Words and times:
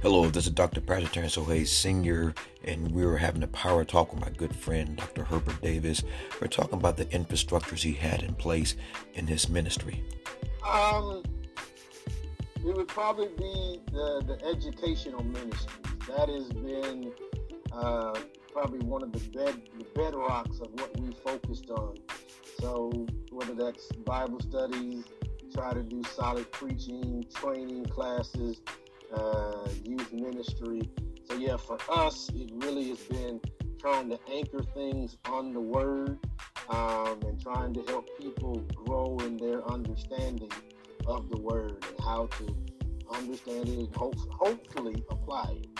Hello, 0.00 0.30
this 0.30 0.46
is 0.46 0.52
Dr. 0.52 0.80
Pastor 0.80 1.08
Terence 1.08 1.34
Hayes 1.34 1.72
Sr., 1.72 2.32
and 2.62 2.88
we 2.92 3.04
were 3.04 3.16
having 3.16 3.42
a 3.42 3.48
power 3.48 3.84
talk 3.84 4.12
with 4.12 4.20
my 4.20 4.30
good 4.30 4.54
friend, 4.54 4.96
Dr. 4.96 5.24
Herbert 5.24 5.60
Davis. 5.60 6.04
We're 6.40 6.46
talking 6.46 6.78
about 6.78 6.96
the 6.96 7.06
infrastructures 7.06 7.82
he 7.82 7.94
had 7.94 8.22
in 8.22 8.34
place 8.34 8.76
in 9.14 9.26
his 9.26 9.48
ministry. 9.48 10.04
Um, 10.64 11.24
it 12.64 12.76
would 12.76 12.86
probably 12.86 13.26
be 13.36 13.80
the, 13.90 14.22
the 14.24 14.40
educational 14.46 15.24
ministry. 15.24 15.82
That 16.06 16.28
has 16.28 16.48
been 16.52 17.10
uh, 17.72 18.20
probably 18.52 18.86
one 18.86 19.02
of 19.02 19.10
the, 19.10 19.18
bed, 19.36 19.60
the 19.78 19.84
bedrocks 20.00 20.60
of 20.60 20.72
what 20.74 20.96
we 21.00 21.10
focused 21.24 21.70
on. 21.70 21.96
So, 22.60 23.04
whether 23.32 23.54
that's 23.54 23.88
Bible 24.04 24.38
studies, 24.38 25.06
try 25.52 25.74
to 25.74 25.82
do 25.82 26.04
solid 26.04 26.52
preaching, 26.52 27.24
training 27.34 27.86
classes, 27.86 28.60
uh, 29.12 29.67
youth 30.10 30.20
ministry. 30.20 30.82
So 31.24 31.36
yeah, 31.36 31.56
for 31.56 31.78
us, 31.90 32.30
it 32.34 32.50
really 32.54 32.88
has 32.88 32.98
been 32.98 33.40
trying 33.80 34.08
to 34.10 34.18
anchor 34.32 34.62
things 34.74 35.16
on 35.26 35.52
the 35.52 35.60
Word 35.60 36.18
um, 36.68 37.20
and 37.26 37.40
trying 37.40 37.74
to 37.74 37.82
help 37.82 38.08
people 38.18 38.56
grow 38.74 39.18
in 39.20 39.36
their 39.36 39.66
understanding 39.70 40.50
of 41.06 41.28
the 41.30 41.40
Word 41.40 41.84
and 41.88 42.04
how 42.04 42.26
to 42.38 42.56
understand 43.12 43.68
it 43.68 43.78
and 43.78 43.96
hope, 43.96 44.16
hopefully 44.30 45.02
apply 45.10 45.56
it. 45.62 45.77